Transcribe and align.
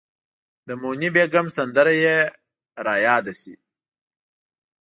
د 0.67 0.69
موني 0.81 1.09
بیګم 1.15 1.47
سندره 1.55 1.93
یې 2.03 2.17
ریاده 2.85 3.33
شي. 3.41 3.53